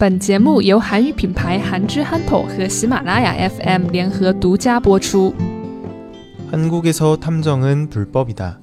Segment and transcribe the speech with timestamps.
[0.00, 5.34] 本节目由韩语品牌韩之憨头和喜马拉雅 FM 联合独家播出。
[6.50, 8.60] 한국에서 탐정은 불법이다.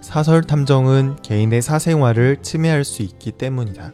[0.00, 3.90] 사설 탐정은 개인의 사생활을 침해할 수 있기 때문이다.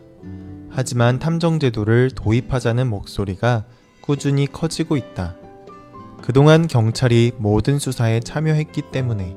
[0.69, 3.65] 하지만 탐정 제도를 도입하자는 목소리가
[4.03, 5.37] 꾸준히 커지고 있다.
[6.21, 9.35] 그동안 경찰이 모든 수사에 참여했기 때문에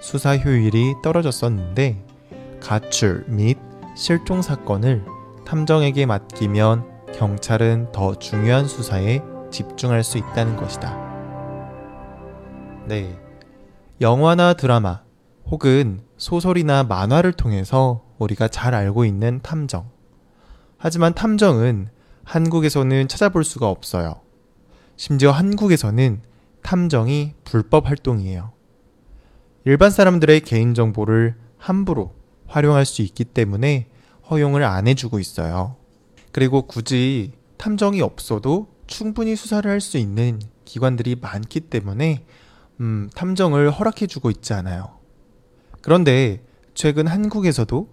[0.00, 2.04] 수사 효율이 떨어졌었는데
[2.58, 3.56] 가출 및
[3.96, 5.04] 실종 사건을
[5.45, 10.97] 탐정에게 맡기면 경찰은 더 중요한 수사에 집중할 수 있다는 것이다.
[12.87, 13.17] 네.
[14.01, 15.03] 영화나 드라마
[15.45, 19.89] 혹은 소설이나 만화를 통해서 우리가 잘 알고 있는 탐정.
[20.77, 21.89] 하지만 탐정은
[22.23, 24.21] 한국에서는 찾아볼 수가 없어요.
[24.95, 26.21] 심지어 한국에서는
[26.61, 28.51] 탐정이 불법 활동이에요.
[29.65, 32.13] 일반 사람들의 개인정보를 함부로
[32.47, 33.87] 활용할 수 있기 때문에
[34.33, 35.75] 허용을 안 해주고 있어요.
[36.31, 42.25] 그리고 굳이 탐정이 없어도 충분히 수사를 할 수 있는 기관들이 많기 때문에
[42.79, 44.97] 음, 탐정을 허락해주고 있지 않아요.
[45.81, 46.41] 그런데
[46.73, 47.87] 최근 한국에서도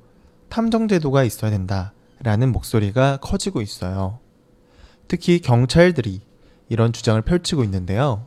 [0.49, 4.19] 탐정 제도가 있어야 된다라는 목소리가 커지고 있어요.
[5.07, 6.21] 특히 경찰들이
[6.69, 8.27] 이런 주장을 펼치고 있는데요.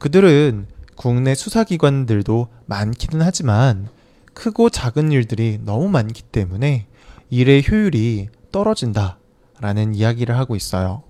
[0.00, 3.88] 그들은 국내 수사기관들도 많기는 하지만
[4.34, 6.86] 크고 작은 일들이 너무 많기 때문에
[7.32, 9.18] 일의 효율이 떨어진다
[9.58, 11.02] 라는 이야기를 하고 있어요.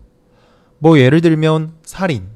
[0.79, 2.29] 뭐 예를 들면 살인,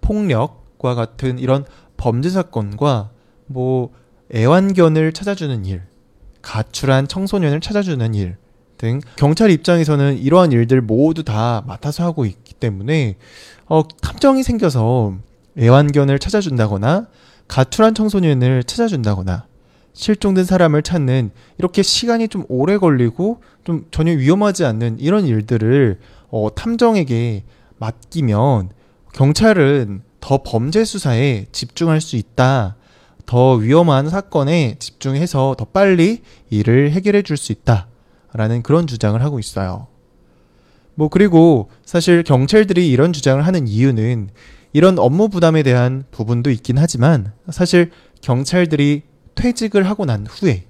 [0.00, 1.64] 폭력과 같은 이런
[1.96, 3.10] 범죄 사건과
[3.46, 3.92] 뭐
[4.34, 5.82] 애완견을 찾아주는 일,
[6.40, 8.36] 가출한 청소년을 찾아주는 일
[8.78, 13.16] 등 경찰 입장에서는 이러한 일들 모두 다 맡아서 하고 있기 때문에
[13.66, 15.14] 어, 탐정이 생겨서
[15.58, 17.08] 애완견을 찾아준다거나
[17.48, 19.46] 가출한 청소년을 찾아준다거나
[19.96, 26.48] 실종된 사람을 찾는 이렇게 시간이 좀 오래 걸리고 좀 전혀 위험하지 않는 이런 일들을 어,
[26.54, 27.44] 탐정에게
[27.78, 28.70] 맡기면
[29.14, 32.76] 경찰은 더 범죄 수사에 집중할 수 있다.
[33.24, 37.88] 더 위험한 사건에 집중해서 더 빨리 일을 해결해 줄 수 있다.
[38.34, 39.86] 라는 그런 주장을 하고 있어요.
[40.94, 44.28] 뭐, 그리고 사실 경찰들이 이런 주장을 하는 이유는
[44.74, 47.90] 이런 업무 부담에 대한 부분도 있긴 하지만 사실
[48.20, 49.04] 경찰들이
[49.36, 50.66] 퇴직을 하고 난 후에,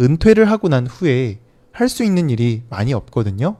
[0.00, 1.38] 은퇴를 하고 난 후에
[1.72, 3.56] 할 수 있는 일이 많이 없거든요.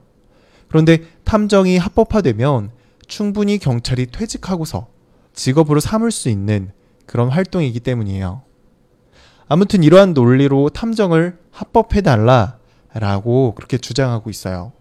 [0.66, 2.70] 그런데 탐정이 합법화되면
[3.06, 4.88] 충분히 경찰이 퇴직하고서
[5.32, 6.72] 직업으로 삼을 수 있는
[7.06, 8.42] 그런 활동이기 때문이에요.
[9.46, 12.58] 아무튼 이러한 논리로 탐정을 합법해달라
[12.92, 14.72] 라고 그렇게 주장하고 있어요.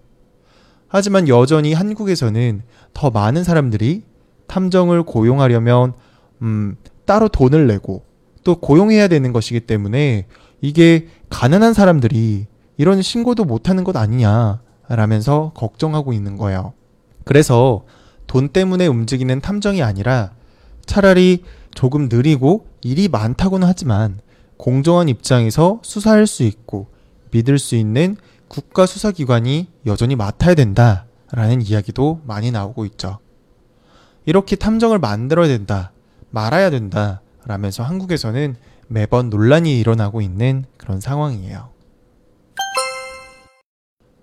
[0.88, 2.64] 하지만 여전히 한국에서는
[2.94, 4.04] 더 많은 사람들이
[4.48, 5.94] 탐정을 고용하려면,
[6.42, 8.04] 음, 따로 돈을 내고
[8.48, 10.26] 또 고용해야 되는 것이기 때문에
[10.62, 12.46] 이게 가난한 사람들이
[12.78, 16.72] 이런 신고도 못하는 것 아니냐 라면서 걱정하고 있는 거예요.
[17.26, 17.84] 그래서
[18.26, 20.32] 돈 때문에 움직이는 탐정이 아니라
[20.86, 21.44] 차라리
[21.74, 24.22] 조금 느리고 일이 많다고는 하지만
[24.56, 26.88] 공정한 입장에서 수사할 수 있고
[27.32, 28.16] 믿을 수 있는
[28.48, 33.20] 국가 수사기관이 여전히 맡아야 된다라는 이야기도 많이 나오고 있죠.
[34.26, 35.92] 이렇게 탐정을 만들어야 된다,
[36.30, 38.58] 말아야 된다 라면서 한국에서는
[38.90, 41.72] 매번 논란이 일어나고 있는 그런 상황이에요.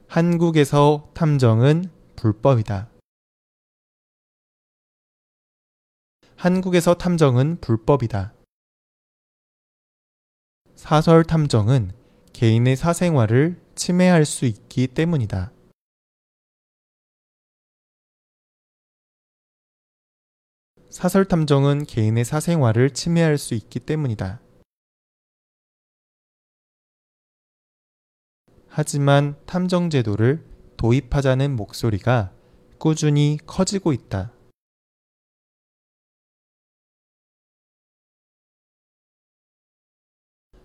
[0.09, 2.91] 한국에서 탐정은 불법이다.
[6.37, 8.35] 한국에서 탐정은 불법이다.
[10.77, 11.93] 사설 탐정은
[12.35, 15.54] 개인의 사생활을 침해할 수 있기 때문이다.
[20.95, 24.41] 사설 탐정은 개인의 사생활을 침해할 수 있기 때문이다.
[28.69, 30.47] 하지만 탐정 제도를
[30.77, 32.33] 도입하자는 목소리가
[32.79, 34.33] 꾸준히 커지고 있다.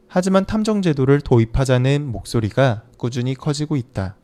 [0.08, 4.19] 하지만 탐정 제도를 도입하자는 목소리가 꾸준히 커지고 있다.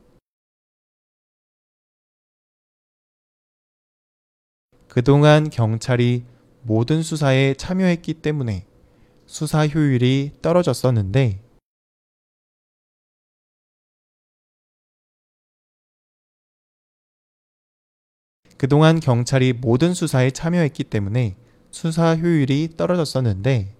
[4.96, 6.24] 그동안 경찰이
[6.62, 8.64] 모든 수사에 참여했기 때문에
[9.26, 11.42] 수사 효율이 떨어졌었는데
[18.56, 21.36] 그동안 경찰이 모든 수사에 참여했기 때문에
[21.70, 23.76] 수사 효율이 떨어졌었는데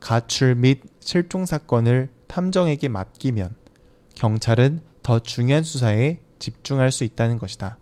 [0.00, 3.56] 가출 및 실종 사건을 탐정에게 맡기면
[4.16, 7.78] 경찰은 더 중요한 수사에 집중할 수 있다는 것이다.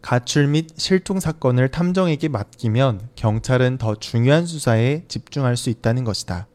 [0.00, 6.48] 가출 및 실종 사건을 탐정에게 맡기면 경찰은 더 중요한 수사에 집중할 수 있다는 것이다.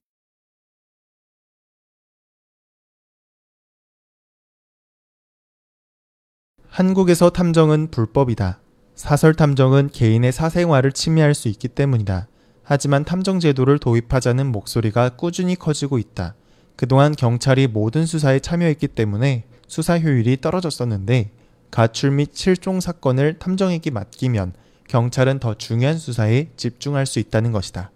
[6.70, 8.60] 한국에서 탐정은 불법이다.
[8.96, 12.31] 사설 탐정은 개인의 사생활을 침해할 수 있기 때문이다.
[12.63, 16.36] 하지만 탐정 제도를 도입하자는 목소리가 꾸준히 커지고 있다.
[16.75, 21.31] 그동안 경찰이 모든 수사에 참여했기 때문에 수사 효율이 떨어졌었는데
[21.69, 24.54] 가출 및 실종 사건을 탐정에게 맡기면
[24.88, 27.92] 경찰은 더 중요한 수사에 집중할 수 있다는 것이다.